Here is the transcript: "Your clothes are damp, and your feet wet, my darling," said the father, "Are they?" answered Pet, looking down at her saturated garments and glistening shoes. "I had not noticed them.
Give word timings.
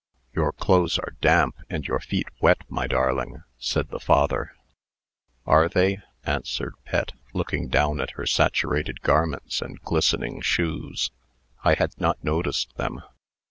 "Your 0.33 0.51
clothes 0.51 0.97
are 0.97 1.13
damp, 1.21 1.55
and 1.69 1.85
your 1.87 1.99
feet 1.99 2.25
wet, 2.41 2.63
my 2.67 2.87
darling," 2.87 3.43
said 3.59 3.89
the 3.89 3.99
father, 3.99 4.53
"Are 5.45 5.69
they?" 5.69 5.99
answered 6.25 6.73
Pet, 6.85 7.11
looking 7.35 7.67
down 7.67 8.01
at 8.01 8.09
her 8.17 8.25
saturated 8.25 9.01
garments 9.01 9.61
and 9.61 9.79
glistening 9.81 10.41
shoes. 10.41 11.11
"I 11.63 11.75
had 11.75 11.91
not 12.01 12.23
noticed 12.23 12.75
them. 12.77 13.03